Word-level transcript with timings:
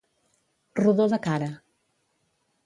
Rodó 0.79 1.05
de 1.13 1.19
cara. 1.27 1.51